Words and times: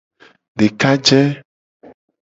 Dekaje. 0.57 1.21